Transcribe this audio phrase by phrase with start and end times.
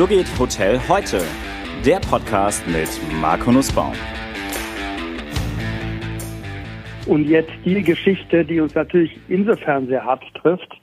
[0.00, 1.20] So geht Hotel heute.
[1.84, 2.88] Der Podcast mit
[3.20, 3.92] Marco Nussbaum.
[7.04, 10.80] Und jetzt die Geschichte, die uns natürlich insofern sehr hart trifft,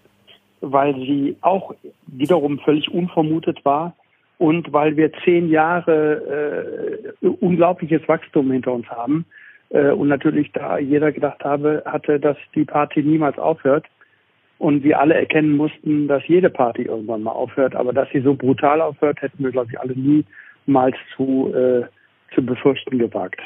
[0.61, 1.73] weil sie auch
[2.05, 3.95] wiederum völlig unvermutet war
[4.37, 9.25] und weil wir zehn Jahre äh, unglaubliches Wachstum hinter uns haben
[9.69, 13.87] äh, und natürlich da jeder gedacht habe, hatte, dass die Party niemals aufhört
[14.57, 18.35] und wir alle erkennen mussten, dass jede Party irgendwann mal aufhört, aber dass sie so
[18.35, 21.85] brutal aufhört, hätten wir glaube ich alle niemals zu äh,
[22.33, 23.39] zu befürchten gewagt.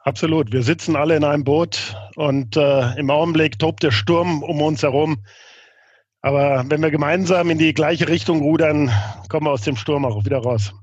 [0.00, 0.52] Absolut.
[0.52, 4.82] Wir sitzen alle in einem Boot und äh, im Augenblick tobt der Sturm um uns
[4.82, 5.18] herum.
[6.20, 8.90] Aber wenn wir gemeinsam in die gleiche Richtung rudern,
[9.28, 10.74] kommen wir aus dem Sturm auch wieder raus.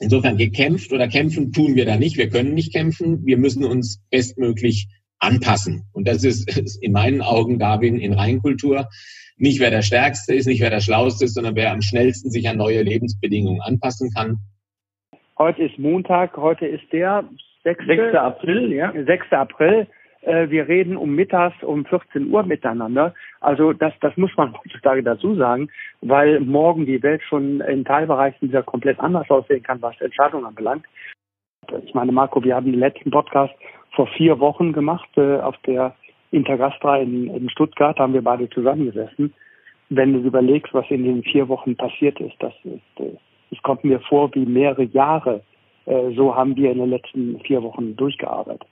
[0.00, 2.16] Insofern gekämpft oder kämpfen tun wir da nicht.
[2.16, 3.24] Wir können nicht kämpfen.
[3.24, 4.88] Wir müssen uns bestmöglich
[5.24, 5.84] anpassen.
[5.92, 8.88] Und das ist, in meinen Augen, Darwin, in Reinkultur.
[9.36, 12.48] Nicht wer der Stärkste ist, nicht wer der Schlauste ist, sondern wer am schnellsten sich
[12.48, 14.38] an neue Lebensbedingungen anpassen kann.
[15.38, 17.24] Heute ist Montag, heute ist der
[17.64, 17.84] 6.
[17.86, 18.14] 6.
[18.14, 18.92] April, ja.
[18.92, 19.32] 6.
[19.32, 19.88] April.
[20.24, 23.14] Äh, wir reden um mittags um 14 Uhr miteinander.
[23.40, 25.68] Also das, das muss man heutzutage dazu sagen,
[26.00, 30.86] weil morgen die Welt schon in Teilbereichen wieder komplett anders aussehen kann, was Entscheidungen anbelangt.
[31.84, 33.54] Ich meine, Marco, wir haben den letzten Podcast
[33.94, 35.94] vor vier Wochen gemacht äh, auf der
[36.30, 39.32] Intergastra in, in Stuttgart, da haben wir beide zusammengesessen.
[39.90, 43.16] Wenn du überlegst, was in den vier Wochen passiert ist, das ist, äh,
[43.50, 45.42] es kommt mir vor wie mehrere Jahre.
[45.86, 48.68] Äh, so haben wir in den letzten vier Wochen durchgearbeitet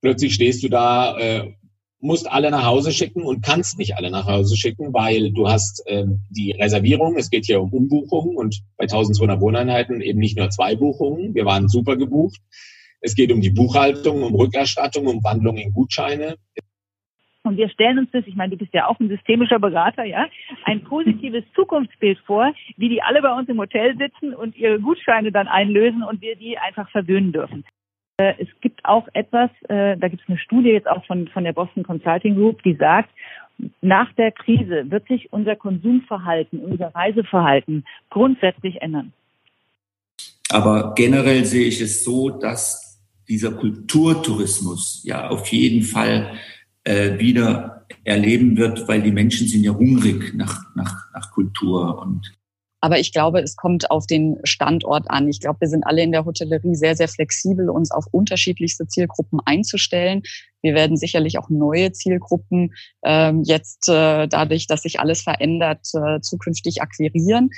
[0.00, 1.52] plötzlich stehst du da, äh,
[2.00, 5.82] musst alle nach Hause schicken und kannst nicht alle nach Hause schicken, weil du hast
[5.86, 10.48] ähm, die Reservierung, es geht hier um Umbuchungen und bei 1200 Wohneinheiten eben nicht nur
[10.48, 12.40] zwei Buchungen, wir waren super gebucht.
[13.00, 16.36] Es geht um die Buchhaltung, um Rückerstattung, um Wandlung in Gutscheine.
[17.42, 20.26] Und wir stellen uns das, ich meine, du bist ja auch ein systemischer Berater, ja,
[20.64, 25.32] ein positives Zukunftsbild vor, wie die alle bei uns im Hotel sitzen und ihre Gutscheine
[25.32, 27.64] dann einlösen und wir die einfach verwöhnen dürfen.
[28.18, 31.44] Äh, es gibt auch etwas, äh, da gibt es eine Studie jetzt auch von, von
[31.44, 33.10] der Boston Consulting Group, die sagt,
[33.80, 39.12] nach der Krise wird sich unser Konsumverhalten, unser Reiseverhalten grundsätzlich ändern.
[40.50, 42.89] Aber generell sehe ich es so, dass
[43.30, 46.32] dieser Kulturtourismus ja auf jeden Fall
[46.84, 52.32] äh, wieder erleben wird, weil die Menschen sind ja hungrig nach, nach, nach Kultur und
[52.82, 55.28] aber ich glaube, es kommt auf den Standort an.
[55.28, 59.38] Ich glaube, wir sind alle in der Hotellerie sehr, sehr flexibel, uns auf unterschiedlichste Zielgruppen
[59.44, 60.22] einzustellen.
[60.62, 62.72] Wir werden sicherlich auch neue Zielgruppen
[63.04, 67.50] ähm, jetzt äh, dadurch, dass sich alles verändert, äh, zukünftig akquirieren.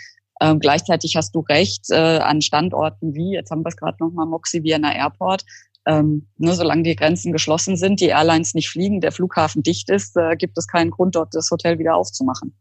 [0.42, 4.26] Ähm, gleichzeitig hast du recht, äh, an Standorten wie, jetzt haben wir es gerade nochmal,
[4.26, 5.44] Moxie Vienna Airport,
[5.86, 10.16] ähm, ne, solange die Grenzen geschlossen sind, die Airlines nicht fliegen, der Flughafen dicht ist,
[10.16, 12.56] äh, gibt es keinen Grund, dort das Hotel wieder aufzumachen.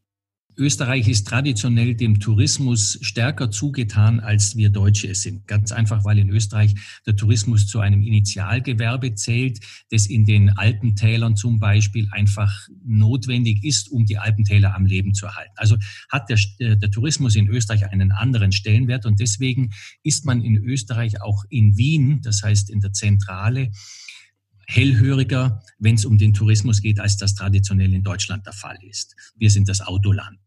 [0.57, 5.47] Österreich ist traditionell dem Tourismus stärker zugetan, als wir Deutsche es sind.
[5.47, 6.75] Ganz einfach, weil in Österreich
[7.06, 13.89] der Tourismus zu einem Initialgewerbe zählt, das in den Alpentälern zum Beispiel einfach notwendig ist,
[13.89, 15.53] um die Alpentäler am Leben zu erhalten.
[15.56, 15.78] Also
[16.09, 19.72] hat der, äh, der Tourismus in Österreich einen anderen Stellenwert und deswegen
[20.03, 23.72] ist man in Österreich auch in Wien, das heißt in der Zentrale,
[24.68, 29.16] hellhöriger, wenn es um den Tourismus geht, als das traditionell in Deutschland der Fall ist.
[29.35, 30.39] Wir sind das Autoland.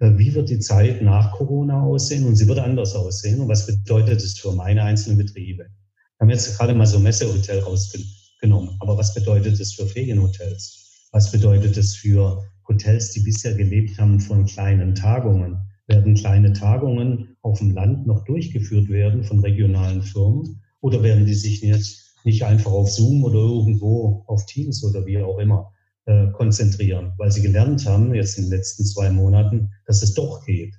[0.00, 2.24] Äh, wie wird die Zeit nach Corona aussehen?
[2.24, 3.40] Und sie wird anders aussehen.
[3.40, 5.64] Und was bedeutet es für meine einzelnen Betriebe?
[5.64, 8.76] Wir haben jetzt gerade mal so Messehotel rausgenommen.
[8.80, 11.08] Aber was bedeutet es für Ferienhotels?
[11.12, 15.58] Was bedeutet es für Hotels, die bisher gelebt haben von kleinen Tagungen?
[15.86, 20.62] Werden kleine Tagungen auf dem Land noch durchgeführt werden von regionalen Firmen?
[20.80, 25.18] Oder werden die sich jetzt nicht einfach auf Zoom oder irgendwo auf Teams oder wie
[25.18, 25.72] auch immer
[26.06, 30.44] äh, konzentrieren, weil sie gelernt haben, jetzt in den letzten zwei Monaten, dass es doch
[30.44, 30.74] geht?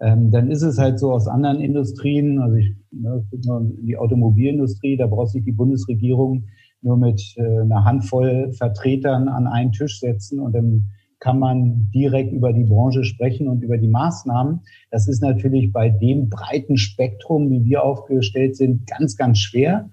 [0.00, 5.06] Ähm, dann ist es halt so aus anderen Industrien, also ich, ne, die Automobilindustrie, da
[5.06, 6.48] braucht sich die Bundesregierung
[6.82, 12.32] nur mit äh, einer Handvoll Vertretern an einen Tisch setzen und dann kann man direkt
[12.32, 14.60] über die Branche sprechen und über die Maßnahmen.
[14.90, 19.90] Das ist natürlich bei dem breiten Spektrum, wie wir aufgestellt sind, ganz, ganz schwer.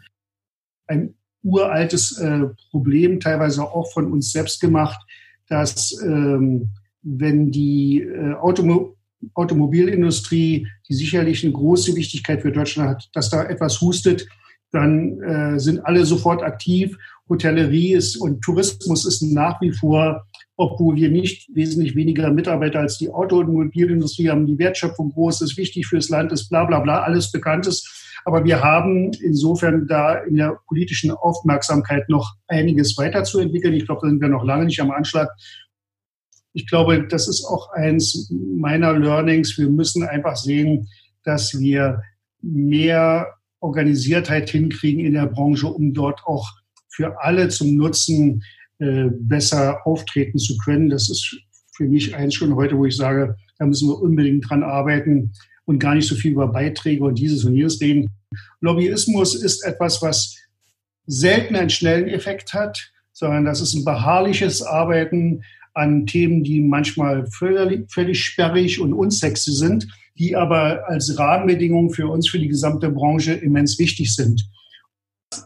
[0.86, 5.00] Ein uraltes äh, Problem, teilweise auch von uns selbst gemacht,
[5.48, 6.70] dass ähm,
[7.02, 8.96] wenn die äh, Automo
[9.36, 14.28] Automobilindustrie, die sicherlich eine große Wichtigkeit für Deutschland hat, dass da etwas hustet,
[14.72, 16.98] dann äh, sind alle sofort aktiv.
[17.30, 20.26] Hotellerie ist und Tourismus ist nach wie vor
[20.56, 25.88] obwohl wir nicht wesentlich weniger Mitarbeiter als die Automobilindustrie haben, die Wertschöpfung groß ist, wichtig
[25.88, 27.90] fürs Land ist, bla bla bla, alles bekannt ist.
[28.26, 33.74] Aber wir haben insofern da in der politischen Aufmerksamkeit noch einiges weiterzuentwickeln.
[33.74, 35.30] Ich glaube, da sind wir noch lange nicht am Anschlag.
[36.54, 39.58] ich glaube, das ist auch eins meiner Learnings.
[39.58, 40.88] Wir müssen einfach sehen,
[41.24, 42.02] dass wir
[42.42, 46.48] mehr Organisiertheit hinkriegen in der Branche, um dort auch
[46.90, 48.44] für alle zum Nutzen
[48.80, 50.90] äh, besser auftreten zu können.
[50.90, 51.38] Das ist
[51.76, 55.34] für mich eins schon heute, wo ich sage, da müssen wir unbedingt dran arbeiten
[55.66, 58.10] und gar nicht so viel über Beiträge und dieses und jenes reden.
[58.62, 60.38] Lobbyismus ist etwas, was
[61.06, 65.44] selten einen schnellen Effekt hat, sondern das ist ein beharrliches Arbeiten
[65.74, 69.88] an Themen, die manchmal völlig, völlig sperrig und unsexy sind,
[70.18, 74.48] die aber als Rahmenbedingungen für uns, für die gesamte Branche immens wichtig sind.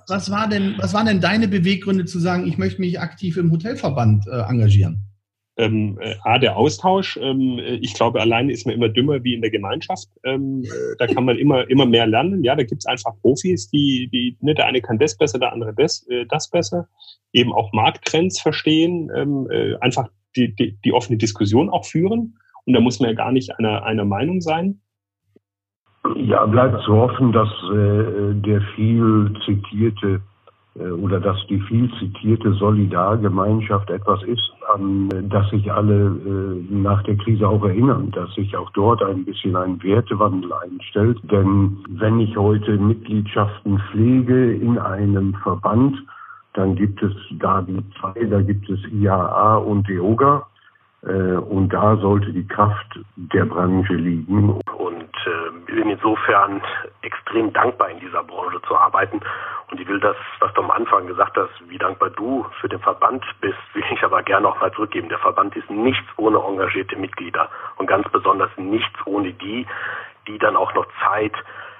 [0.08, 3.52] Was, war denn, was waren denn deine Beweggründe zu sagen, ich möchte mich aktiv im
[3.52, 5.06] Hotelverband äh, engagieren?
[5.57, 7.18] Ähm, äh, A, der Austausch.
[7.18, 10.07] Ähm, ich glaube, alleine ist man immer dümmer wie in der Gemeinschaft.
[10.24, 12.44] Ähm, äh, da kann man immer, immer mehr lernen.
[12.44, 15.74] Ja, da gibt's einfach Profis, die, die, ne, der eine kann das besser, der andere
[15.74, 16.88] das, äh, das besser.
[17.33, 22.38] Eben auch Markttrends verstehen, ähm, äh, einfach die, die, die offene Diskussion auch führen.
[22.65, 24.81] Und da muss man ja gar nicht einer, einer Meinung sein.
[26.15, 30.37] Ja, bleibt zu hoffen, dass äh, der viel zitierte äh,
[30.83, 37.15] oder dass die viel zitierte Solidargemeinschaft etwas ist, an das sich alle äh, nach der
[37.18, 41.19] Krise auch erinnern, dass sich auch dort ein bisschen ein Wertewandel einstellt.
[41.31, 45.97] Denn wenn ich heute Mitgliedschaften pflege in einem Verband,
[46.53, 50.45] dann gibt es da die zwei, da gibt es IAA und DEOGA.
[51.03, 54.50] Äh, und da sollte die Kraft der Branche liegen.
[54.50, 55.37] Und äh,
[55.68, 56.62] bin insofern
[57.02, 59.22] extrem dankbar, in dieser Branche zu arbeiten.
[59.69, 62.80] Und ich will das, was du am Anfang gesagt hast, wie dankbar du für den
[62.80, 65.10] Verband bist, will ich aber gerne auch mal zurückgeben.
[65.10, 69.68] Der Verband ist nichts ohne engagierte Mitglieder und ganz besonders nichts ohne die,
[70.28, 71.34] die dann auch noch Zeit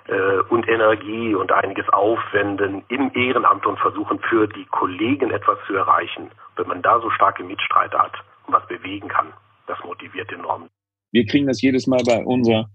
[0.08, 5.76] äh, und Energie und einiges aufwenden im Ehrenamt und versuchen für die Kollegen etwas zu
[5.76, 6.32] erreichen.
[6.56, 8.14] Wenn man da so starke Mitstreiter hat
[8.46, 9.34] und was bewegen kann,
[9.68, 10.68] das motiviert enorm.
[11.12, 12.70] Wir kriegen das jedes Mal bei unserer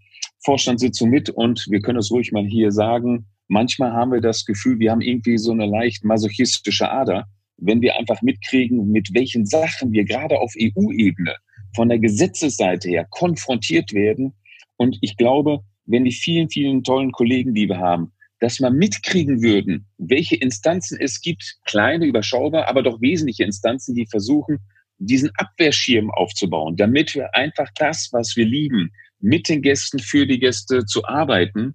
[0.45, 3.27] Vorstandssitzung mit und wir können es ruhig mal hier sagen.
[3.49, 7.27] Manchmal haben wir das Gefühl, wir haben irgendwie so eine leicht masochistische Ader,
[7.59, 11.37] wenn wir einfach mitkriegen, mit welchen Sachen wir gerade auf EU-Ebene
[11.75, 14.35] von der Gesetzesseite her konfrontiert werden.
[14.77, 19.43] Und ich glaube, wenn die vielen, vielen tollen Kollegen, die wir haben, dass wir mitkriegen
[19.43, 24.59] würden, welche Instanzen es gibt, kleine, überschaubar, aber doch wesentliche Instanzen, die versuchen,
[24.99, 28.91] diesen Abwehrschirm aufzubauen, damit wir einfach das, was wir lieben,
[29.23, 31.75] mit den Gästen, für die Gäste zu arbeiten.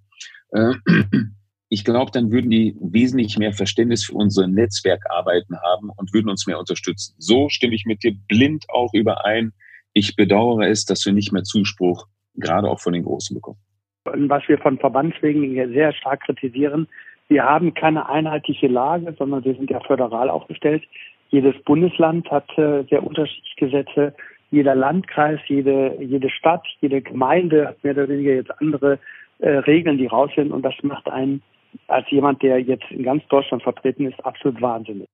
[0.52, 0.74] Äh,
[1.70, 6.46] ich glaube, dann würden die wesentlich mehr Verständnis für unsere Netzwerkarbeiten haben und würden uns
[6.46, 7.16] mehr unterstützen.
[7.18, 9.54] So stimme ich mit dir blind auch überein.
[9.94, 13.60] Ich bedauere es, dass wir nicht mehr Zuspruch gerade auch von den Großen bekommen
[14.14, 16.88] was wir von Verbandswegen sehr stark kritisieren.
[17.28, 20.84] Wir haben keine einheitliche Lage, sondern wir sind ja föderal aufgestellt.
[21.30, 24.16] Jedes Bundesland hat äh, sehr unterschiedliche Gesetze.
[24.52, 29.00] Jeder Landkreis, jede, jede Stadt, jede Gemeinde hat mehr oder weniger jetzt andere
[29.40, 30.52] äh, Regeln, die raus sind.
[30.52, 31.42] Und das macht einen
[31.88, 35.08] als jemand, der jetzt in ganz Deutschland vertreten ist, absolut wahnsinnig.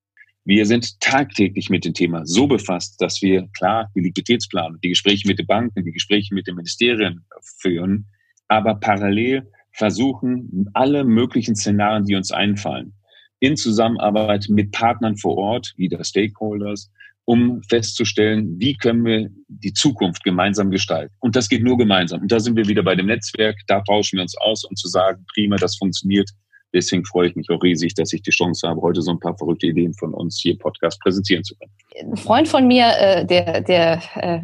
[0.45, 5.27] Wir sind tagtäglich mit dem Thema so befasst, dass wir klar die Liquiditätsplanung, die Gespräche
[5.27, 7.25] mit den Banken, die Gespräche mit den Ministerien
[7.59, 8.07] führen,
[8.50, 12.94] aber parallel versuchen, alle möglichen Szenarien, die uns einfallen,
[13.39, 16.91] in Zusammenarbeit mit Partnern vor Ort, wie der Stakeholders,
[17.25, 21.14] um festzustellen, wie können wir die Zukunft gemeinsam gestalten.
[21.19, 22.21] Und das geht nur gemeinsam.
[22.21, 24.90] Und da sind wir wieder bei dem Netzwerk, da tauschen wir uns aus, um zu
[24.90, 26.30] sagen, prima, das funktioniert,
[26.74, 29.38] Deswegen freue ich mich auch riesig, dass ich die Chance habe, heute so ein paar
[29.38, 31.71] verrückte Ideen von uns hier im Podcast präsentieren zu können.
[32.12, 34.42] Ein Freund von mir, äh, der, der äh,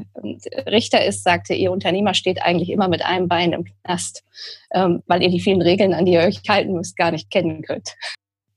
[0.70, 4.24] Richter ist, sagte, ihr Unternehmer steht eigentlich immer mit einem Bein im Knast,
[4.72, 7.64] ähm, weil ihr die vielen Regeln, an die ihr euch halten müsst, gar nicht kennen
[7.64, 7.96] könnt.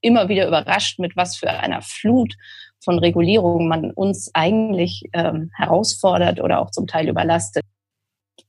[0.02, 2.35] Immer wieder überrascht, mit was für einer Flut
[2.82, 7.62] von Regulierungen man uns eigentlich ähm, herausfordert oder auch zum Teil überlastet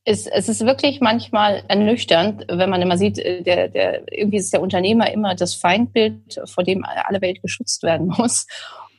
[0.05, 4.51] es, es ist wirklich manchmal ernüchternd, wenn man immer sieht, äh, der, der, irgendwie ist
[4.51, 8.45] der Unternehmer immer das Feindbild, vor dem alle Welt geschützt werden muss.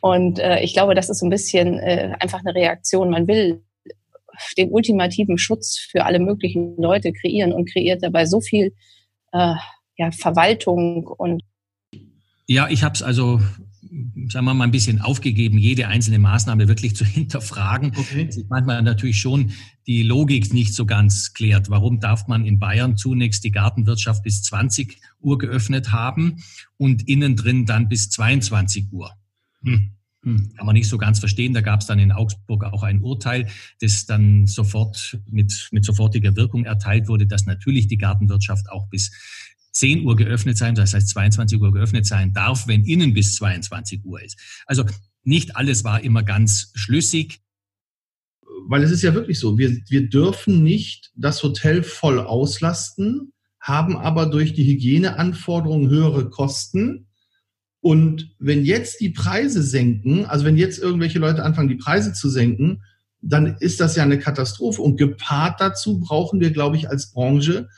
[0.00, 3.10] Und äh, ich glaube, das ist ein bisschen äh, einfach eine Reaktion.
[3.10, 3.62] Man will
[4.58, 8.74] den ultimativen Schutz für alle möglichen Leute kreieren und kreiert dabei so viel
[9.32, 9.54] äh,
[9.96, 11.42] ja, Verwaltung und
[12.46, 13.40] ja, ich habe es also
[14.28, 17.92] sagen wir mal, ein bisschen aufgegeben, jede einzelne Maßnahme wirklich zu hinterfragen.
[17.96, 18.28] Okay.
[18.48, 19.52] Manchmal natürlich schon
[19.86, 21.70] die Logik nicht so ganz klärt.
[21.70, 26.42] Warum darf man in Bayern zunächst die Gartenwirtschaft bis 20 Uhr geöffnet haben
[26.76, 29.12] und innen drin dann bis 22 Uhr?
[29.62, 29.90] Hm.
[30.24, 30.54] Hm.
[30.56, 31.52] Kann man nicht so ganz verstehen.
[31.52, 33.46] Da gab es dann in Augsburg auch ein Urteil,
[33.80, 39.12] das dann sofort mit, mit sofortiger Wirkung erteilt wurde, dass natürlich die Gartenwirtschaft auch bis
[39.74, 44.04] 10 Uhr geöffnet sein, das heißt 22 Uhr geöffnet sein darf, wenn innen bis 22
[44.04, 44.38] Uhr ist.
[44.66, 44.84] Also
[45.24, 47.40] nicht alles war immer ganz schlüssig.
[48.66, 53.96] weil es ist ja wirklich so, wir, wir dürfen nicht das Hotel voll auslasten, haben
[53.96, 57.08] aber durch die Hygieneanforderungen höhere Kosten.
[57.80, 62.30] Und wenn jetzt die Preise senken, also wenn jetzt irgendwelche Leute anfangen, die Preise zu
[62.30, 62.82] senken,
[63.20, 64.82] dann ist das ja eine Katastrophe.
[64.82, 67.68] Und gepaart dazu brauchen wir, glaube ich, als Branche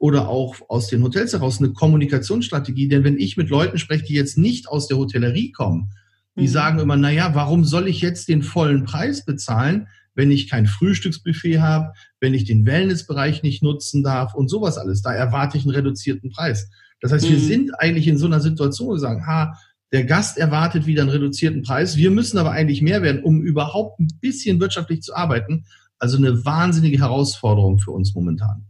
[0.00, 2.88] oder auch aus den Hotels heraus eine Kommunikationsstrategie.
[2.88, 5.90] Denn wenn ich mit Leuten spreche, die jetzt nicht aus der Hotellerie kommen,
[6.36, 6.48] die mhm.
[6.48, 10.66] sagen immer, na ja, warum soll ich jetzt den vollen Preis bezahlen, wenn ich kein
[10.66, 15.02] Frühstücksbuffet habe, wenn ich den Wellnessbereich nicht nutzen darf und sowas alles.
[15.02, 16.70] Da erwarte ich einen reduzierten Preis.
[17.02, 17.32] Das heißt, mhm.
[17.32, 19.52] wir sind eigentlich in so einer Situation, wo wir sagen, ha,
[19.92, 21.98] der Gast erwartet wieder einen reduzierten Preis.
[21.98, 25.66] Wir müssen aber eigentlich mehr werden, um überhaupt ein bisschen wirtschaftlich zu arbeiten.
[25.98, 28.69] Also eine wahnsinnige Herausforderung für uns momentan.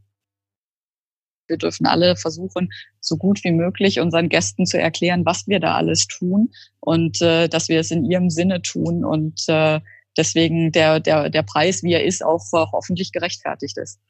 [1.51, 5.75] Wir dürfen alle versuchen, so gut wie möglich unseren Gästen zu erklären, was wir da
[5.75, 9.81] alles tun und äh, dass wir es in ihrem Sinne tun und äh,
[10.17, 14.01] deswegen der, der, der Preis, wie er ist, auch hoffentlich gerechtfertigt ist.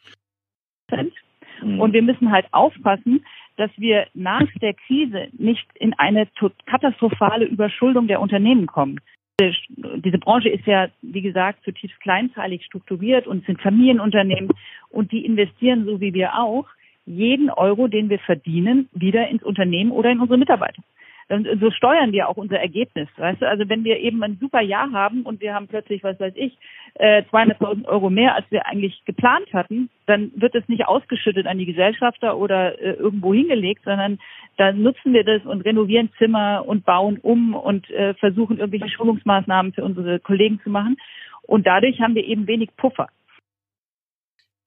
[1.62, 3.24] Und wir müssen halt aufpassen,
[3.56, 6.26] dass wir nach der Krise nicht in eine
[6.66, 9.00] katastrophale Überschuldung der Unternehmen kommen.
[9.38, 14.50] Diese Branche ist ja, wie gesagt, zutiefst kleinteilig strukturiert und sind Familienunternehmen
[14.90, 16.66] und die investieren so wie wir auch
[17.06, 20.82] jeden Euro, den wir verdienen, wieder ins Unternehmen oder in unsere Mitarbeiter.
[21.30, 23.08] Und so steuern wir auch unser Ergebnis.
[23.16, 23.48] Weißt du?
[23.48, 26.58] Also wenn wir eben ein super Jahr haben und wir haben plötzlich, was weiß ich,
[26.98, 31.58] 200.000 äh, Euro mehr, als wir eigentlich geplant hatten, dann wird es nicht ausgeschüttet an
[31.58, 34.18] die Gesellschafter oder äh, irgendwo hingelegt, sondern
[34.56, 39.72] dann nutzen wir das und renovieren Zimmer und bauen um und äh, versuchen irgendwelche Schulungsmaßnahmen
[39.72, 40.96] für unsere Kollegen zu machen.
[41.42, 43.08] Und dadurch haben wir eben wenig Puffer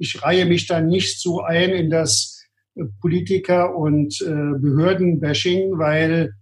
[0.04, 2.46] ich reihe mich dann nicht so ein in das
[2.76, 6.34] äh, Politiker- und äh, Behördenbashing, weil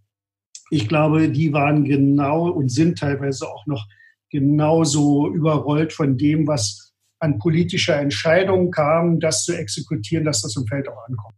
[0.71, 3.85] ich glaube, die waren genau und sind teilweise auch noch
[4.31, 10.65] genauso überrollt von dem, was an politischer Entscheidung kam, das zu exekutieren, dass das im
[10.65, 11.35] Feld auch ankommt.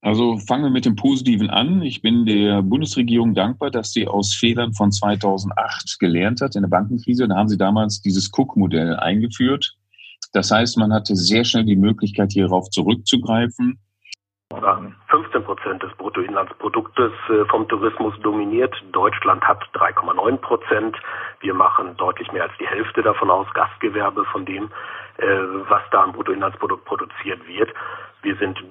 [0.00, 1.82] Also fangen wir mit dem Positiven an.
[1.82, 6.70] Ich bin der Bundesregierung dankbar, dass sie aus Fehlern von 2008 gelernt hat in der
[6.70, 7.28] Bankenkrise.
[7.28, 9.76] Da haben sie damals dieses Cook-Modell eingeführt.
[10.32, 13.78] Das heißt, man hatte sehr schnell die Möglichkeit, hierauf zurückzugreifen.
[15.08, 18.74] 15 Prozent des Bruttoinlandsproduktes äh, vom Tourismus dominiert.
[18.92, 20.96] Deutschland hat 3,9 Prozent.
[21.40, 24.70] Wir machen deutlich mehr als die Hälfte davon aus, Gastgewerbe von dem,
[25.18, 25.26] äh,
[25.68, 27.70] was da am Bruttoinlandsprodukt produziert wird.
[28.22, 28.62] Wir sind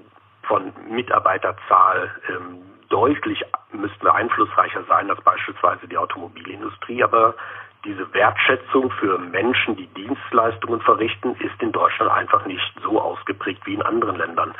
[0.43, 3.41] von Mitarbeiterzahl ähm, deutlich,
[3.71, 7.35] müssten wir einflussreicher sein als beispielsweise die Automobilindustrie, aber
[7.85, 13.73] diese Wertschätzung für Menschen, die Dienstleistungen verrichten, ist in Deutschland einfach nicht so ausgeprägt wie
[13.73, 14.53] in anderen Ländern.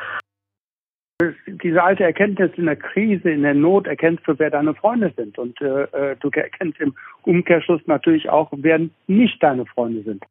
[1.45, 5.37] Diese alte Erkenntnis in der Krise, in der Not erkennst du, wer deine Freunde sind.
[5.37, 10.23] Und äh, äh du erkennst im Umkehrschluss natürlich auch, wer nicht deine Freunde sind.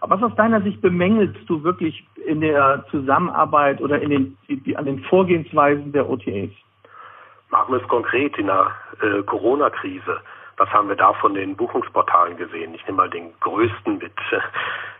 [0.00, 4.86] Was aus deiner Sicht bemängelst du wirklich in der Zusammenarbeit oder in den, die, an
[4.86, 6.50] den Vorgehensweisen der OTAs?
[7.50, 8.70] Machen wir es konkret in der
[9.02, 10.20] äh, Corona-Krise.
[10.58, 12.74] Was haben wir da von den Buchungsportalen gesehen?
[12.74, 14.14] Ich nehme mal den größten mit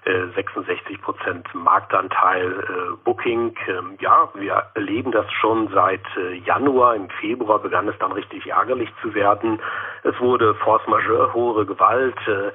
[0.05, 3.57] äh, 66 Prozent Marktanteil äh, Booking.
[3.67, 6.95] Ähm, ja, wir erleben das schon seit äh, Januar.
[6.95, 9.59] Im Februar begann es dann richtig ärgerlich zu werden.
[10.03, 12.19] Es wurde Force Majeure, hohe Gewalt.
[12.29, 12.53] Äh,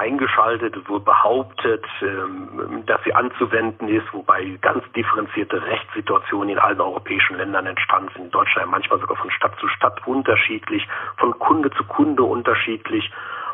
[0.00, 6.80] eingeschaltet, es wurde behauptet, ähm, dass sie anzuwenden ist, wobei ganz differenzierte Rechtssituationen in allen
[6.80, 8.24] europäischen Ländern entstanden sind.
[8.24, 10.88] In Deutschland manchmal sogar von Stadt zu Stadt unterschiedlich,
[11.18, 13.10] von Kunde zu Kunde unterschiedlich.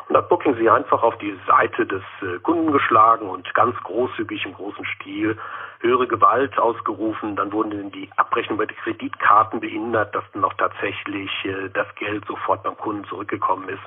[0.07, 3.75] Und da hat Booking sie einfach auf die Seite des äh, Kunden geschlagen und ganz
[3.83, 5.37] großzügig im großen Stil
[5.81, 7.35] höhere Gewalt ausgerufen.
[7.35, 12.25] Dann wurden die Abrechnungen bei den Kreditkarten behindert, dass dann auch tatsächlich äh, das Geld
[12.25, 13.83] sofort beim Kunden zurückgekommen ist.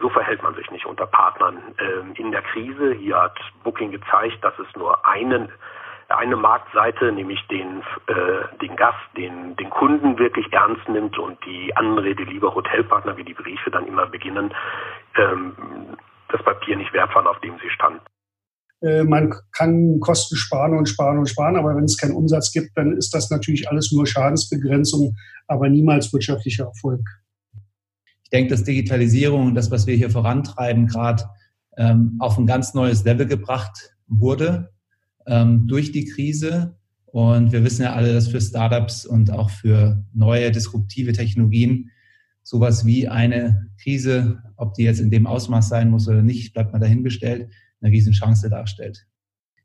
[0.00, 2.92] So verhält man sich nicht unter Partnern ähm, in der Krise.
[2.94, 5.50] Hier hat Booking gezeigt, dass es nur einen
[6.08, 11.76] eine Marktseite, nämlich den, äh, den Gast, den, den Kunden wirklich ernst nimmt und die
[11.76, 14.54] Anrede lieber Hotelpartner, wie die Briefe dann immer beginnen,
[15.16, 15.54] ähm,
[16.30, 18.00] das Papier nicht wert waren, auf dem sie standen.
[18.80, 22.70] Äh, man kann Kosten sparen und sparen und sparen, aber wenn es keinen Umsatz gibt,
[22.76, 25.14] dann ist das natürlich alles nur Schadensbegrenzung,
[25.46, 27.00] aber niemals wirtschaftlicher Erfolg
[28.28, 31.24] ich denke, dass Digitalisierung und das, was wir hier vorantreiben, gerade
[31.78, 34.70] ähm, auf ein ganz neues Level gebracht wurde
[35.26, 36.76] ähm, durch die Krise.
[37.06, 41.90] Und wir wissen ja alle, dass für Startups und auch für neue disruptive Technologien
[42.42, 46.74] sowas wie eine Krise, ob die jetzt in dem Ausmaß sein muss oder nicht, bleibt
[46.74, 49.06] mal dahingestellt, eine Riesenchance darstellt.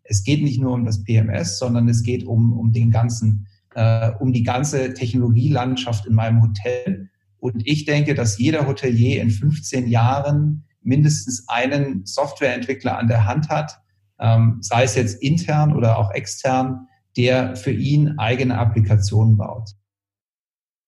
[0.03, 4.11] Es geht nicht nur um das PMS, sondern es geht um, um den ganzen, äh,
[4.21, 7.09] um die ganze Technologielandschaft in meinem Hotel
[7.43, 13.49] und ich denke, dass jeder Hotelier in 15 Jahren mindestens einen Softwareentwickler an der Hand
[13.49, 13.81] hat,
[14.17, 19.71] ähm, sei es jetzt intern oder auch extern, der für ihn eigene Applikationen baut.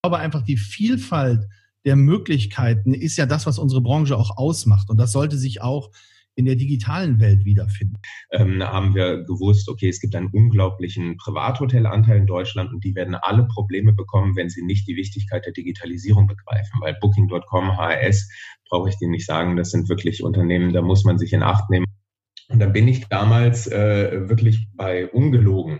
[0.01, 1.45] Aber einfach die Vielfalt
[1.83, 4.89] der Möglichkeiten ist ja das, was unsere Branche auch ausmacht.
[4.89, 5.91] Und das sollte sich auch
[6.35, 7.95] in der digitalen Welt wiederfinden.
[8.31, 13.15] Ähm, haben wir gewusst, okay, es gibt einen unglaublichen Privathotelanteil in Deutschland und die werden
[13.15, 16.79] alle Probleme bekommen, wenn sie nicht die Wichtigkeit der Digitalisierung begreifen.
[16.81, 18.29] Weil Booking.com, HRS,
[18.69, 21.69] brauche ich dir nicht sagen, das sind wirklich Unternehmen, da muss man sich in Acht
[21.69, 21.85] nehmen.
[22.49, 25.79] Und dann bin ich damals äh, wirklich bei ungelogen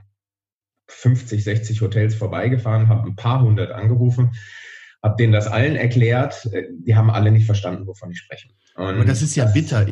[0.87, 4.31] 50, 60 Hotels vorbeigefahren, habe ein paar hundert angerufen,
[5.01, 6.45] habe denen das allen erklärt.
[6.53, 8.49] Äh, die haben alle nicht verstanden, wovon ich spreche.
[8.75, 9.87] Und Aber das ist ja bitter.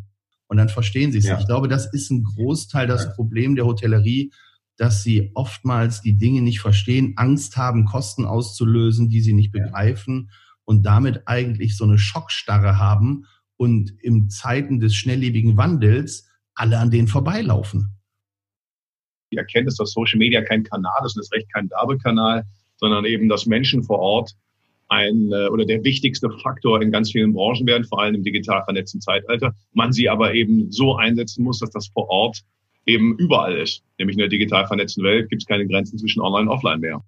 [0.53, 1.25] Und dann verstehen sie es.
[1.25, 1.39] Ja.
[1.39, 3.15] Ich glaube, das ist ein Großteil das.
[3.15, 4.31] Problem der Hotellerie,
[4.77, 10.29] dass sie oftmals die Dinge nicht verstehen, Angst haben, Kosten auszulösen, die sie nicht begreifen
[10.63, 13.25] und damit eigentlich so eine Schockstarre haben
[13.57, 17.97] und im Zeiten des schnelllebigen Wandels alle an denen vorbeilaufen.
[19.31, 22.43] Die Erkenntnis, dass Social Media kein Kanal ist und ist recht kein Werbekanal,
[22.75, 24.35] sondern eben, dass Menschen vor Ort
[24.93, 28.63] ein äh, oder der wichtigste Faktor in ganz vielen Branchen werden, vor allem im digital
[28.63, 29.53] vernetzten Zeitalter.
[29.73, 32.41] Man sie aber eben so einsetzen muss, dass das vor Ort
[32.85, 33.83] eben überall ist.
[33.97, 37.03] Nämlich in der digital vernetzten Welt gibt es keine Grenzen zwischen Online und Offline mehr.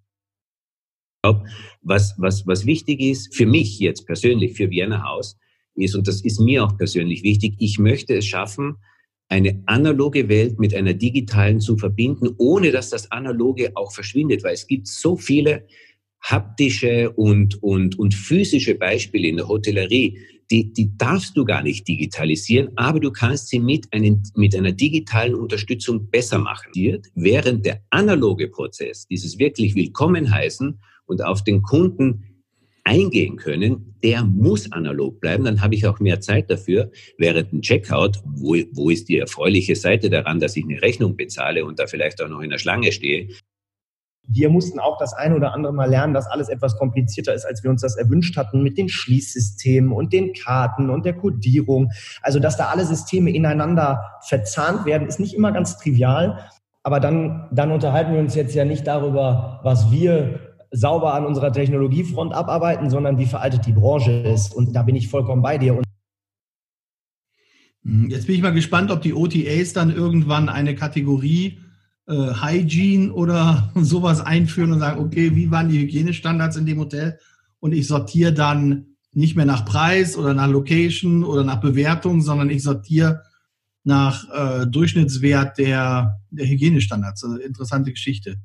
[1.82, 5.38] Was, was, was wichtig ist, für mich jetzt persönlich, für Vienna Haus,
[5.76, 8.76] ist, und das ist mir auch persönlich wichtig, ich möchte es schaffen,
[9.28, 14.54] eine analoge Welt mit einer digitalen zu verbinden, ohne dass das Analoge auch verschwindet, weil
[14.54, 15.66] es gibt so viele
[16.26, 20.20] haptische und, und, und physische Beispiele in der Hotellerie,
[20.52, 24.72] die, die darfst du gar nicht digitalisieren, aber du kannst sie mit, einen, mit einer
[24.72, 26.72] digitalen Unterstützung besser machen.
[27.16, 32.24] Während der analoge Prozess, dieses wirklich Willkommen heißen und auf den Kunden
[32.84, 36.92] eingehen können, der muss analog bleiben, dann habe ich auch mehr Zeit dafür.
[37.18, 41.66] Während ein Checkout, wo, wo ist die erfreuliche Seite daran, dass ich eine Rechnung bezahle
[41.66, 43.30] und da vielleicht auch noch in der Schlange stehe,
[44.28, 47.64] wir mussten auch das eine oder andere Mal lernen, dass alles etwas komplizierter ist, als
[47.64, 51.92] wir uns das erwünscht hatten mit den Schließsystemen und den Karten und der Codierung.
[52.22, 56.50] Also, dass da alle Systeme ineinander verzahnt werden, ist nicht immer ganz trivial.
[56.84, 60.40] Aber dann, dann unterhalten wir uns jetzt ja nicht darüber, was wir
[60.72, 64.54] sauber an unserer Technologiefront abarbeiten, sondern wie veraltet die Branche ist.
[64.54, 65.76] Und da bin ich vollkommen bei dir.
[65.76, 65.86] Und
[68.08, 71.60] Jetzt bin ich mal gespannt, ob die OTAs dann irgendwann eine Kategorie
[72.08, 77.20] äh, Hygiene oder sowas einführen und sagen, okay, wie waren die Hygienestandards in dem Hotel?
[77.60, 82.50] Und ich sortiere dann nicht mehr nach Preis oder nach Location oder nach Bewertung, sondern
[82.50, 83.24] ich sortiere
[83.84, 87.24] nach äh, Durchschnittswert der, der Hygienestandards.
[87.24, 88.38] Also interessante Geschichte.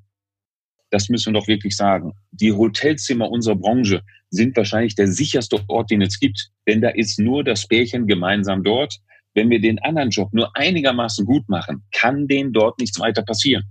[0.91, 2.13] Das müssen wir doch wirklich sagen.
[2.31, 6.51] Die Hotelzimmer unserer Branche sind wahrscheinlich der sicherste Ort, den es gibt.
[6.67, 9.01] Denn da ist nur das Pärchen gemeinsam dort
[9.35, 13.65] wenn wir den anderen Job nur einigermaßen gut machen, kann denen dort nichts weiter passieren.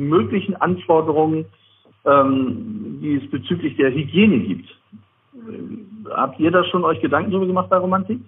[0.00, 1.46] Die möglichen Anforderungen,
[2.04, 4.68] ähm, die es bezüglich der Hygiene gibt.
[6.10, 8.20] Habt ihr da schon euch Gedanken darüber gemacht bei Romantik?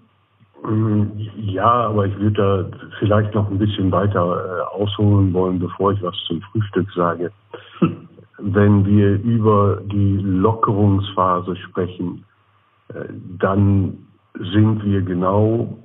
[0.63, 1.05] Mm,
[1.37, 6.03] ja, aber ich würde da vielleicht noch ein bisschen weiter äh, ausholen wollen, bevor ich
[6.03, 7.33] was zum Frühstück sage.
[8.39, 12.25] Wenn wir über die Lockerungsphase sprechen,
[12.89, 13.05] äh,
[13.39, 14.07] dann
[14.53, 15.77] sind wir genau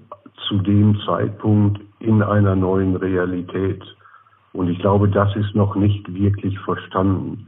[0.48, 3.84] zu dem Zeitpunkt in einer neuen Realität.
[4.54, 7.48] Und ich glaube, das ist noch nicht wirklich verstanden.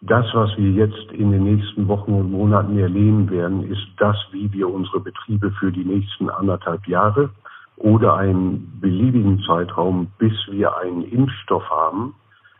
[0.00, 4.52] Das, was wir jetzt in den nächsten Wochen und Monaten erleben werden, ist das, wie
[4.52, 7.30] wir unsere Betriebe für die nächsten anderthalb Jahre
[7.76, 12.14] oder einen beliebigen Zeitraum, bis wir einen Impfstoff haben,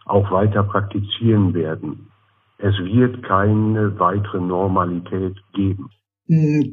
[0.06, 2.08] auch weiter praktizieren werden.
[2.58, 5.90] Es wird keine weitere Normalität geben.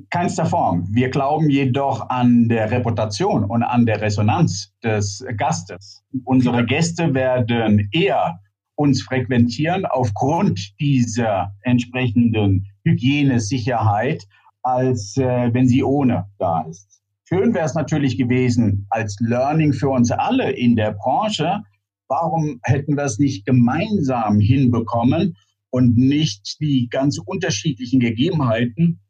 [0.10, 0.88] Keinster Form.
[0.90, 6.02] Wir glauben jedoch an der Reputation und an der Resonanz des Gastes.
[6.24, 8.40] Unsere Gäste werden eher
[8.76, 14.24] uns frequentieren aufgrund dieser entsprechenden Hygienesicherheit,
[14.64, 17.02] als äh, wenn sie ohne da ist.
[17.26, 21.64] Schön wäre es natürlich gewesen als Learning für uns alle in der Branche.
[22.08, 25.36] Warum hätten wir es nicht gemeinsam hinbekommen
[25.70, 29.02] und nicht die ganz unterschiedlichen Gegebenheiten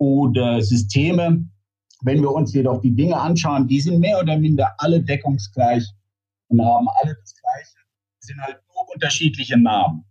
[0.00, 1.46] oder Systeme.
[2.02, 5.86] Wenn wir uns jedoch die Dinge anschauen, die sind mehr oder minder alle deckungsgleich
[6.48, 7.78] und haben alle das Gleiche,
[8.20, 10.04] sind halt nur unterschiedliche Namen.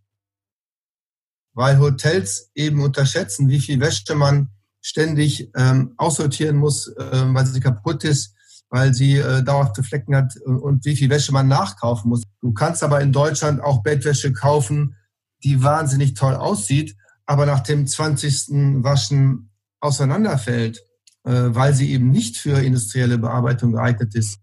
[1.54, 4.50] Weil Hotels eben unterschätzen, wie viel Wäsche man
[4.82, 8.36] ständig ähm, aussortieren muss, ähm, weil sie kaputt ist,
[8.70, 12.24] weil sie äh, dauerhafte Flecken hat und, und wie viel Wäsche man nachkaufen muss.
[12.42, 14.96] Du kannst aber in Deutschland auch Bettwäsche kaufen,
[15.44, 18.84] die wahnsinnig toll aussieht, aber nach dem 20.
[18.84, 19.49] Waschen
[19.80, 20.84] auseinanderfällt.
[21.24, 24.40] weil sie eben nicht für industrielle Bearbeitung geeignet ist.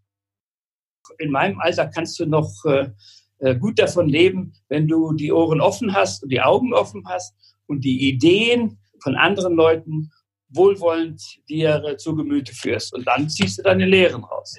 [1.19, 2.53] In meinem Alter kannst du noch
[3.59, 7.35] gut davon leben, wenn du die Ohren offen hast und die Augen offen hast
[7.67, 10.11] und die Ideen von anderen Leuten
[10.51, 12.95] wohlwollend dir zu Gemüte führst.
[12.95, 14.59] Und dann ziehst du deine Lehren raus.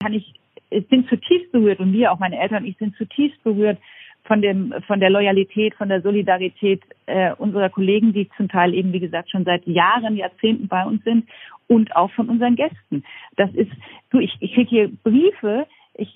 [0.00, 0.38] Kann ich,
[0.70, 3.78] ich bin zutiefst berührt und wir, auch meine Eltern und ich sind zutiefst berührt
[4.24, 8.92] von dem, von der Loyalität, von der Solidarität äh, unserer Kollegen, die zum Teil eben,
[8.92, 11.28] wie gesagt, schon seit Jahren, Jahrzehnten bei uns sind
[11.66, 13.04] und auch von unseren Gästen.
[13.36, 13.70] Das ist,
[14.10, 16.14] du, ich, ich kriege hier Briefe, ich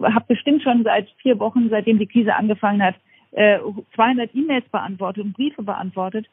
[0.00, 2.94] habe bestimmt schon seit vier Wochen, seitdem die Krise angefangen hat,
[3.32, 6.26] 200 äh, E-Mails beantwortet und Briefe beantwortet.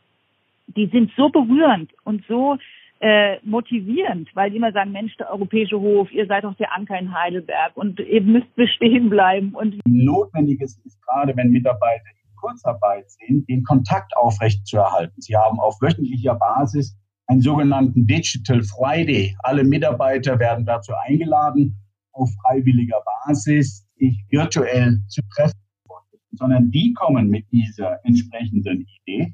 [0.68, 2.58] Die sind so berührend und so
[3.00, 6.98] äh, motivierend, weil die immer sagen, Mensch, der Europäische Hof, ihr seid doch der Anker
[6.98, 9.54] in Heidelberg und ihr müsst bestehen bleiben.
[9.54, 15.22] Und Notwendiges ist gerade, wenn Mitarbeiter in Kurzarbeit sind, den Kontakt aufrechtzuerhalten.
[15.22, 19.36] Sie haben auf wöchentlicher Basis einen sogenannten Digital Friday.
[19.40, 21.76] Alle Mitarbeiter werden dazu eingeladen,
[22.14, 25.58] auf freiwilliger Basis sich virtuell zu treffen
[26.38, 29.34] sondern die kommen mit dieser entsprechenden Idee.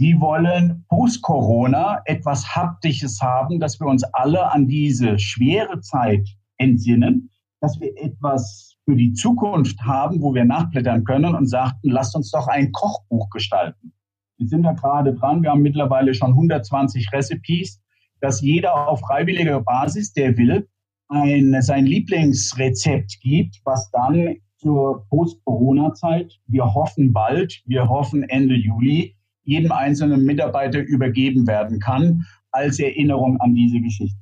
[0.00, 6.24] Sie wollen post-Corona etwas Haptisches haben, dass wir uns alle an diese schwere Zeit
[6.56, 7.30] entsinnen,
[7.60, 12.30] dass wir etwas für die Zukunft haben, wo wir nachblättern können und sagten, lasst uns
[12.30, 13.92] doch ein Kochbuch gestalten.
[14.36, 15.42] Wir sind da gerade dran.
[15.42, 17.82] Wir haben mittlerweile schon 120 Recipes,
[18.20, 20.68] dass jeder auf freiwilliger Basis, der will,
[21.08, 26.38] ein, sein Lieblingsrezept gibt, was dann zur Post-Corona-Zeit.
[26.46, 29.17] Wir hoffen bald, wir hoffen Ende Juli,
[29.48, 34.18] jedem einzelnen Mitarbeiter übergeben werden kann als Erinnerung an diese Geschichte.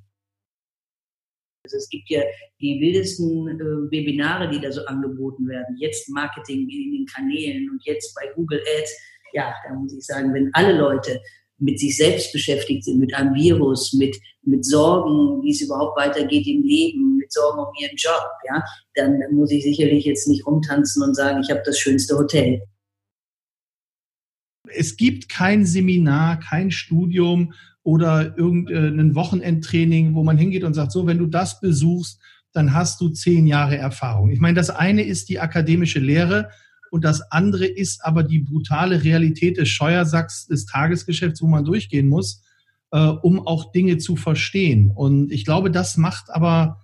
[1.64, 2.22] Also es gibt ja
[2.60, 5.76] die wildesten äh, Webinare, die da so angeboten werden.
[5.78, 8.96] Jetzt Marketing in den Kanälen und jetzt bei Google Ads.
[9.32, 11.20] Ja, da muss ich sagen, wenn alle Leute
[11.58, 16.46] mit sich selbst beschäftigt sind, mit einem Virus, mit, mit Sorgen, wie es überhaupt weitergeht
[16.46, 18.62] im Leben, mit Sorgen um ihren Job, ja,
[18.94, 22.60] dann muss ich sicherlich jetzt nicht rumtanzen und sagen, ich habe das schönste Hotel.
[24.74, 27.52] Es gibt kein Seminar, kein Studium
[27.83, 32.20] oder irgendein Wochenendtraining, wo man hingeht und sagt, so, wenn du das besuchst,
[32.52, 34.31] dann hast du zehn Jahre Erfahrung.
[34.31, 36.48] Ich meine, das eine ist die akademische Lehre,
[36.90, 42.09] und das andere ist aber die brutale Realität des Scheuersacks des Tagesgeschäfts, wo man durchgehen
[42.09, 42.42] muss,
[42.92, 44.90] äh, um auch Dinge zu verstehen.
[44.94, 46.83] Und ich glaube, das macht aber,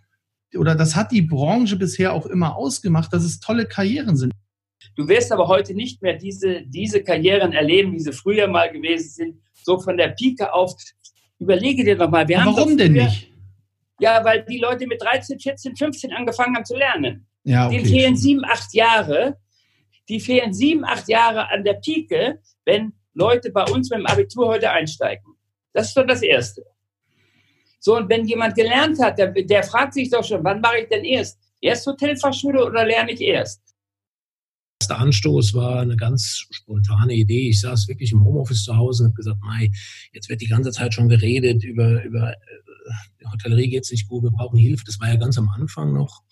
[0.57, 4.33] oder das hat die Branche bisher auch immer ausgemacht, dass es tolle Karrieren sind.
[4.97, 9.09] Du wirst aber heute nicht mehr diese, diese Karrieren erleben, wie sie früher mal gewesen
[9.09, 10.75] sind, so von der Pike auf.
[11.39, 13.31] Überlege dir doch mal, wir haben Warum denn nicht?
[14.01, 17.27] Ja, weil die Leute mit 13, 14, 15 angefangen haben zu lernen.
[17.45, 17.79] Ja, okay.
[17.79, 19.39] Den fehlen sieben, acht Jahre
[20.09, 24.49] die fehlen sieben, acht Jahre an der Pike, wenn Leute bei uns mit dem Abitur
[24.49, 25.25] heute einsteigen.
[25.73, 26.65] Das ist doch das Erste.
[27.79, 30.89] So, und wenn jemand gelernt hat, der, der fragt sich doch schon, wann mache ich
[30.89, 31.39] denn erst?
[31.61, 33.72] Erst Hotelfachschule oder lerne ich erst?
[34.89, 37.49] Der Anstoß war eine ganz spontane Idee.
[37.49, 39.71] Ich saß wirklich im Homeoffice zu Hause und habe gesagt, Mai,
[40.13, 42.37] jetzt wird die ganze Zeit schon geredet über, über äh,
[43.31, 44.85] Hotellerie geht es nicht gut, wir brauchen Hilfe.
[44.87, 46.23] Das war ja ganz am Anfang noch.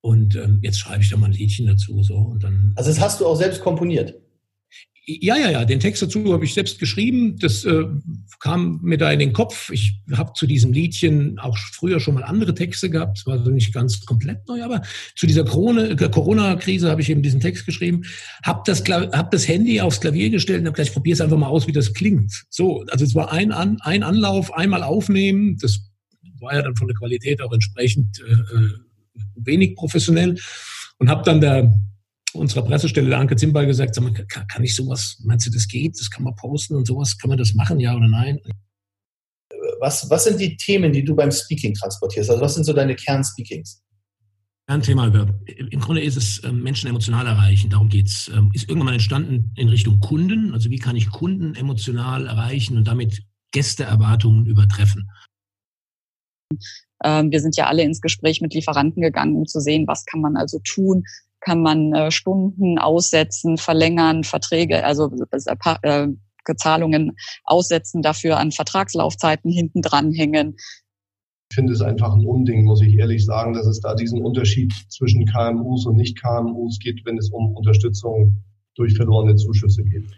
[0.00, 2.02] Und ähm, jetzt schreibe ich da mal ein Liedchen dazu.
[2.02, 4.14] So, und dann, also das hast du auch selbst komponiert?
[5.04, 5.64] Ja, ja, ja.
[5.64, 7.36] Den Text dazu habe ich selbst geschrieben.
[7.38, 7.84] Das äh,
[8.38, 9.70] kam mir da in den Kopf.
[9.70, 13.18] Ich habe zu diesem Liedchen auch früher schon mal andere Texte gehabt.
[13.18, 14.82] Es war also nicht ganz komplett neu, aber
[15.16, 18.02] zu dieser äh, Corona-Krise habe ich eben diesen Text geschrieben.
[18.44, 21.48] Habe das, hab das Handy aufs Klavier gestellt und habe gleich probiere es einfach mal
[21.48, 22.44] aus, wie das klingt.
[22.48, 25.58] So, also es war ein, An ein Anlauf, einmal aufnehmen.
[25.60, 25.80] Das
[26.38, 28.68] war ja dann von der Qualität auch entsprechend äh, äh
[29.34, 30.38] wenig professionell
[30.98, 31.74] und habe dann der
[32.34, 35.68] unserer Pressestelle, der Anke Zimbal, gesagt, sag mal, kann, kann ich sowas, meinst du, das
[35.68, 38.40] geht, das kann man posten und sowas, kann man das machen, ja oder nein?
[39.80, 42.30] Was, was sind die Themen, die du beim Speaking transportierst?
[42.30, 43.82] Also was sind so deine Kernspeakings?
[44.68, 45.08] Kernthema,
[45.70, 48.30] im Grunde ist es ähm, Menschen emotional erreichen, darum geht's.
[48.34, 52.76] Ähm, ist irgendwann mal entstanden in Richtung Kunden, also wie kann ich Kunden emotional erreichen
[52.76, 55.10] und damit Gästeerwartungen übertreffen.
[57.04, 60.20] Ähm, wir sind ja alle ins Gespräch mit Lieferanten gegangen, um zu sehen, was kann
[60.20, 61.04] man also tun.
[61.44, 65.10] Kann man äh, Stunden aussetzen, verlängern, Verträge, also
[65.82, 66.08] äh,
[66.56, 70.56] Zahlungen aussetzen, dafür an Vertragslaufzeiten hinten dranhängen.
[71.50, 74.72] Ich finde es einfach ein Unding, muss ich ehrlich sagen, dass es da diesen Unterschied
[74.88, 78.42] zwischen KMUs und Nicht-KMUs geht, wenn es um Unterstützung
[78.74, 80.10] durch verlorene Zuschüsse geht.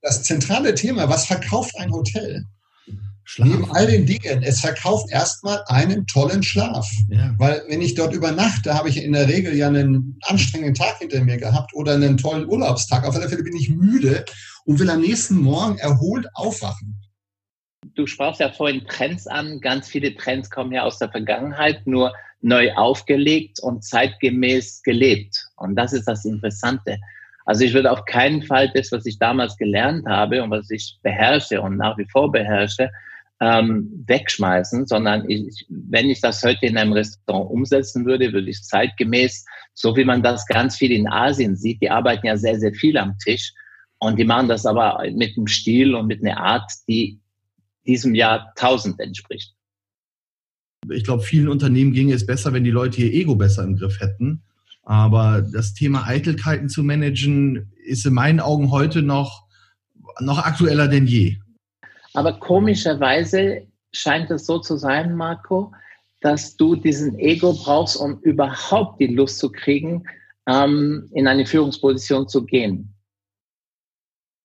[0.00, 2.46] Das zentrale Thema, was verkauft ein Hotel?
[3.24, 3.48] Schlaf.
[3.48, 6.88] Neben all den Dingen, es verkauft erstmal einen tollen Schlaf.
[7.08, 7.34] Ja.
[7.38, 11.24] Weil wenn ich dort übernachte, habe ich in der Regel ja einen anstrengenden Tag hinter
[11.24, 13.06] mir gehabt oder einen tollen Urlaubstag.
[13.06, 14.24] Auf alle Fälle bin ich müde
[14.66, 17.00] und will am nächsten Morgen erholt aufwachen.
[17.94, 19.60] Du sprachst ja vorhin Trends an.
[19.60, 25.48] Ganz viele Trends kommen ja aus der Vergangenheit, nur neu aufgelegt und zeitgemäß gelebt.
[25.56, 26.98] Und das ist das Interessante.
[27.46, 30.98] Also ich würde auf keinen Fall das, was ich damals gelernt habe und was ich
[31.02, 32.90] beherrsche und nach wie vor beherrsche,
[33.44, 38.62] ähm, wegschmeißen, sondern ich, wenn ich das heute in einem Restaurant umsetzen würde, würde ich
[38.62, 42.72] zeitgemäß, so wie man das ganz viel in Asien sieht, die arbeiten ja sehr, sehr
[42.72, 43.52] viel am Tisch
[43.98, 47.20] und die machen das aber mit einem Stil und mit einer Art, die
[47.86, 49.54] diesem Jahrtausend entspricht.
[50.90, 54.00] Ich glaube, vielen Unternehmen ginge es besser, wenn die Leute ihr Ego besser im Griff
[54.00, 54.42] hätten.
[54.82, 59.46] Aber das Thema Eitelkeiten zu managen, ist in meinen Augen heute noch,
[60.20, 61.36] noch aktueller denn je.
[62.14, 65.72] Aber komischerweise scheint es so zu sein, Marco,
[66.20, 70.04] dass du diesen Ego brauchst, um überhaupt die Lust zu kriegen,
[70.46, 72.94] ähm, in eine Führungsposition zu gehen.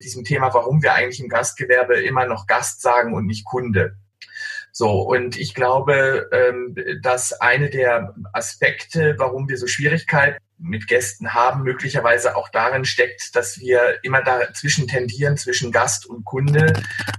[0.02, 3.98] Diesem Thema, warum wir eigentlich im Gastgewerbe immer noch Gast sagen und nicht Kunde.
[4.80, 11.34] So, und ich glaube, ähm, dass eine der Aspekte, warum wir so Schwierigkeiten mit Gästen
[11.34, 16.72] haben, möglicherweise auch darin steckt, dass wir immer dazwischen tendieren, zwischen Gast und Kunde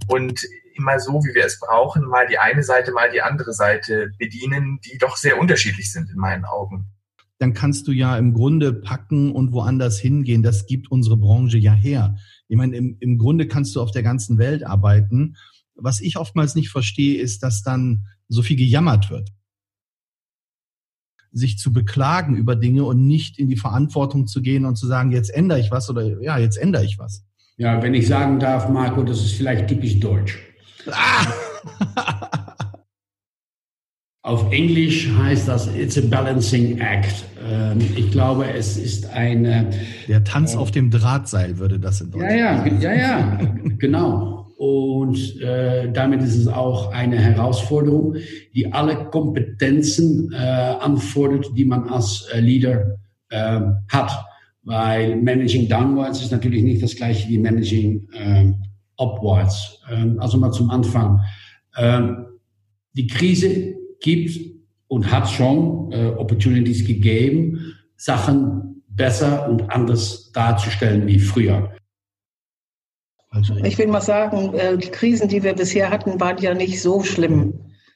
[0.09, 0.41] und
[0.73, 4.81] immer so, wie wir es brauchen, mal die eine Seite, mal die andere Seite bedienen,
[4.83, 6.87] die doch sehr unterschiedlich sind in meinen Augen.
[7.41, 10.43] Dann kannst du ja im Grunde packen und woanders hingehen.
[10.43, 12.17] Das gibt unsere Branche ja her.
[12.49, 15.37] Ich meine, im, im Grunde kannst du auf der ganzen Welt arbeiten.
[15.81, 19.31] Was ich oftmals nicht verstehe, ist, dass dann so viel gejammert wird
[21.33, 25.13] sich zu beklagen über Dinge und nicht in die Verantwortung zu gehen und zu sagen,
[25.13, 27.25] jetzt ändere ich was oder ja, jetzt ändere ich was.
[27.57, 30.39] Ja, wenn ich sagen darf, Marco, das ist vielleicht typisch deutsch.
[30.91, 31.27] Ah!
[34.23, 37.25] Auf Englisch heißt das It's a Balancing Act.
[37.43, 39.71] Ähm, ich glaube, es ist eine.
[40.09, 42.39] Der Tanz äh, auf dem Drahtseil würde das in Deutschland.
[42.39, 43.39] Ja, ja, ja, ja,
[43.79, 44.40] genau.
[44.61, 48.17] Und äh, damit ist es auch eine Herausforderung,
[48.55, 52.99] die alle Kompetenzen äh, anfordert, die man als äh, Leader
[53.31, 54.13] äh, hat.
[54.63, 58.53] Weil Managing Downwards ist natürlich nicht das gleiche wie Managing äh,
[58.99, 59.81] Upwards.
[59.91, 61.21] Ähm, also mal zum Anfang.
[61.79, 62.27] Ähm,
[62.93, 64.39] die Krise gibt
[64.89, 71.73] und hat schon äh, Opportunities gegeben, Sachen besser und anders darzustellen wie früher.
[73.31, 76.83] Also ich will mal sagen, äh, die Krisen, die wir bisher hatten, waren ja nicht
[76.83, 77.55] so schlimm.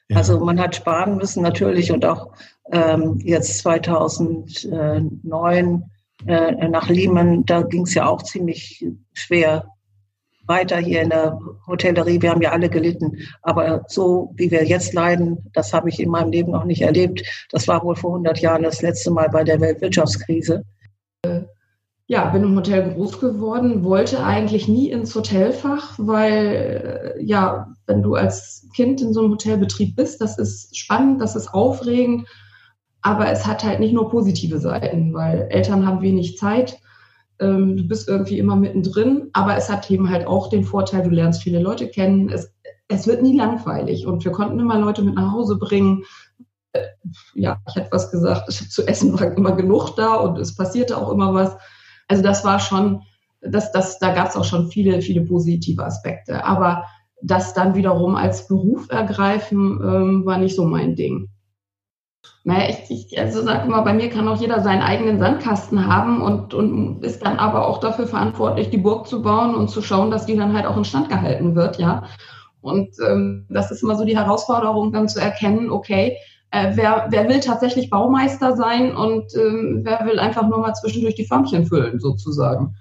[0.09, 0.17] Ja.
[0.17, 2.31] Also man hat sparen müssen natürlich und auch
[2.71, 5.83] ähm, jetzt 2009
[6.25, 9.65] äh, nach Lehman, da ging es ja auch ziemlich schwer
[10.47, 12.21] weiter hier in der Hotellerie.
[12.21, 13.17] Wir haben ja alle gelitten.
[13.41, 17.23] Aber so wie wir jetzt leiden, das habe ich in meinem Leben noch nicht erlebt.
[17.49, 20.63] Das war wohl vor 100 Jahren das letzte Mal bei der Weltwirtschaftskrise
[22.07, 28.03] ja, bin im Hotel groß geworden, wollte eigentlich nie ins Hotelfach, weil, äh, ja, wenn
[28.03, 32.27] du als Kind in so einem Hotelbetrieb bist, das ist spannend, das ist aufregend,
[33.01, 36.79] aber es hat halt nicht nur positive Seiten, weil Eltern haben wenig Zeit,
[37.39, 41.09] ähm, du bist irgendwie immer mittendrin, aber es hat eben halt auch den Vorteil, du
[41.09, 42.53] lernst viele Leute kennen, es,
[42.87, 46.03] es wird nie langweilig und wir konnten immer Leute mit nach Hause bringen,
[46.73, 46.83] äh,
[47.33, 51.11] ja, ich hätte was gesagt, zu essen war immer genug da und es passierte auch
[51.11, 51.57] immer was.
[52.07, 53.01] Also das war schon,
[53.41, 56.43] das, das, da gab es auch schon viele, viele positive Aspekte.
[56.43, 56.85] Aber
[57.21, 61.29] das dann wiederum als Beruf ergreifen, ähm, war nicht so mein Ding.
[62.43, 66.21] Naja, ich, ich also sag immer, bei mir kann auch jeder seinen eigenen Sandkasten haben
[66.21, 70.11] und, und ist dann aber auch dafür verantwortlich, die Burg zu bauen und zu schauen,
[70.11, 72.03] dass die dann halt auch in Stand gehalten wird, ja.
[72.61, 76.17] Und ähm, das ist immer so die Herausforderung, dann zu erkennen, okay,
[76.55, 81.15] äh, wer, wer will tatsächlich Baumeister sein und ähm, wer will einfach nur mal zwischendurch
[81.15, 82.75] die Förmchen füllen, sozusagen.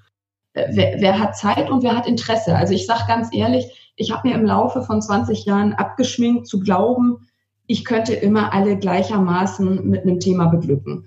[0.53, 2.55] Äh, wer, wer hat Zeit und wer hat Interesse?
[2.55, 6.61] Also ich sage ganz ehrlich, ich habe mir im Laufe von 20 Jahren abgeschminkt zu
[6.61, 7.27] glauben,
[7.67, 11.07] ich könnte immer alle gleichermaßen mit einem Thema beglücken.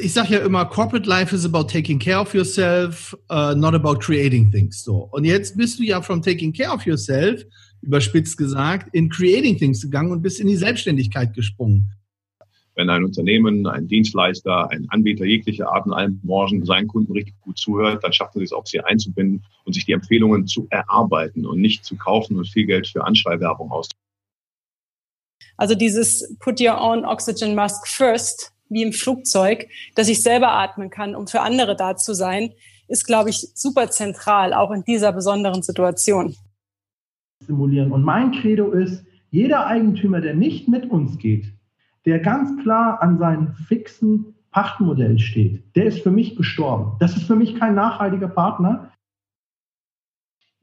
[0.00, 3.96] Ich sage ja immer, Corporate Life is about taking care of yourself, uh, not about
[3.98, 4.82] creating things.
[4.82, 5.08] So.
[5.10, 7.42] Und jetzt bist du ja from taking care of yourself
[7.82, 11.88] überspitzt gesagt, in Creating Things gegangen und bist in die Selbstständigkeit gesprungen.
[12.74, 17.38] Wenn ein Unternehmen, ein Dienstleister, ein Anbieter jeglicher Art in allen Branchen seinen Kunden richtig
[17.42, 21.44] gut zuhört, dann schafft er es auch, sie einzubinden und sich die Empfehlungen zu erarbeiten
[21.44, 24.00] und nicht zu kaufen und viel Geld für Anschreiwerbung auszugeben.
[25.58, 30.88] Also dieses Put Your Own Oxygen Mask First, wie im Flugzeug, dass ich selber atmen
[30.88, 32.54] kann, um für andere da zu sein,
[32.88, 36.36] ist, glaube ich, super zentral, auch in dieser besonderen Situation
[37.46, 37.92] simulieren.
[37.92, 41.52] Und mein Credo ist, jeder Eigentümer, der nicht mit uns geht,
[42.04, 46.96] der ganz klar an seinem fixen Pachtmodell steht, der ist für mich gestorben.
[47.00, 48.90] Das ist für mich kein nachhaltiger Partner.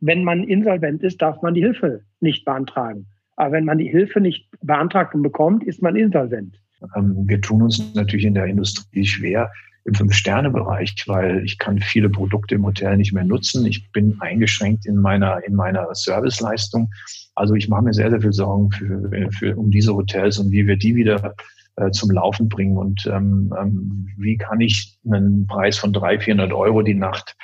[0.01, 3.07] wenn man insolvent ist, darf man die Hilfe nicht beantragen.
[3.35, 6.61] Aber wenn man die Hilfe nicht beantragt und bekommt, ist man insolvent.
[6.95, 9.51] Ähm, wir tun uns natürlich in der Industrie schwer
[9.85, 13.65] im Fünf-Sterne-Bereich, weil ich kann viele Produkte im Hotel nicht mehr nutzen.
[13.65, 16.89] Ich bin eingeschränkt in meiner, in meiner Serviceleistung.
[17.35, 20.67] Also ich mache mir sehr, sehr viel Sorgen für, für, um diese Hotels und wie
[20.67, 21.35] wir die wieder
[21.77, 26.53] äh, zum Laufen bringen und ähm, ähm, wie kann ich einen Preis von 300, 400
[26.53, 27.37] Euro die Nacht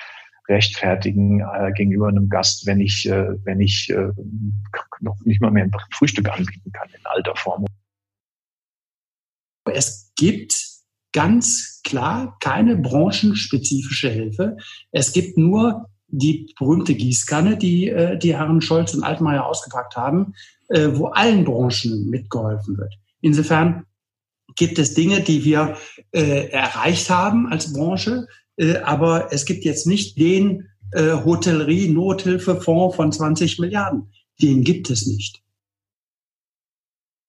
[0.47, 4.09] rechtfertigen äh, gegenüber einem Gast, wenn ich, äh, wenn ich äh,
[4.99, 7.65] noch nicht mal mehr ein Frühstück anbieten kann in alter Form.
[9.71, 10.74] Es gibt
[11.15, 14.57] ganz klar keine branchenspezifische Hilfe.
[14.91, 20.33] Es gibt nur die berühmte Gießkanne, die äh, die Herren Scholz und Altmaier ausgepackt haben,
[20.67, 22.93] äh, wo allen Branchen mitgeholfen wird.
[23.21, 23.85] Insofern
[24.57, 25.77] gibt es Dinge, die wir
[26.11, 33.11] äh, erreicht haben als Branche, äh, aber es gibt jetzt nicht den äh, Hotellerie-Nothilfefonds von
[33.13, 34.11] 20 Milliarden.
[34.41, 35.41] Den gibt es nicht.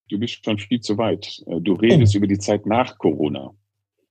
[0.09, 1.41] Du bist schon viel zu weit.
[1.47, 2.17] Äh, du redest oh.
[2.17, 3.53] über die Zeit nach Corona.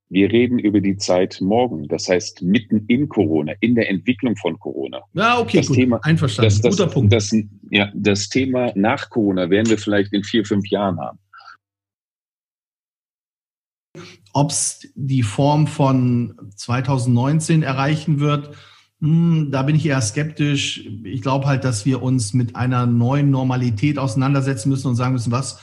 [0.08, 4.58] Wir reden über die Zeit morgen, das heißt mitten in Corona, in der Entwicklung von
[4.58, 5.00] Corona.
[5.14, 5.76] Ja, okay, das gut.
[5.76, 6.48] Thema, einverstanden.
[6.48, 7.12] Das, das, Guter Punkt.
[7.12, 7.34] Das,
[7.70, 11.18] ja, das Thema nach Corona werden wir vielleicht in vier, fünf Jahren haben.
[14.32, 18.54] Ob es die Form von 2019 erreichen wird,
[19.00, 20.86] hm, da bin ich eher skeptisch.
[21.04, 25.32] Ich glaube halt, dass wir uns mit einer neuen Normalität auseinandersetzen müssen und sagen müssen,
[25.32, 25.60] was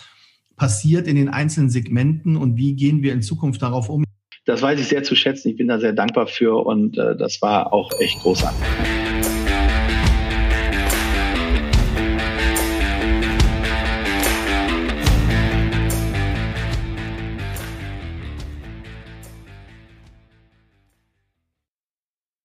[0.55, 4.03] passiert in den einzelnen Segmenten und wie gehen wir in Zukunft darauf um.
[4.45, 5.49] Das weiß ich sehr zu schätzen.
[5.49, 9.02] Ich bin da sehr dankbar für und äh, das war auch echt großartig.